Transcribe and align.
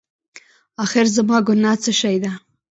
اخېر 0.83 1.05
زما 1.15 1.37
ګناه 1.47 1.77
څه 1.83 1.91
شی 1.99 2.15
ده؟ 2.23 2.31